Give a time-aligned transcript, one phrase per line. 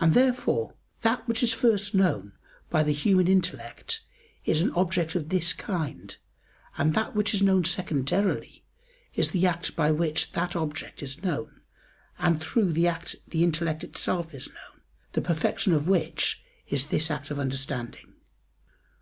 [0.00, 2.32] And therefore that which is first known
[2.70, 4.00] by the human intellect
[4.46, 6.16] is an object of this kind,
[6.78, 8.64] and that which is known secondarily
[9.12, 11.60] is the act by which that object is known;
[12.18, 14.80] and through the act the intellect itself is known,
[15.12, 18.14] the perfection of which is this act of understanding.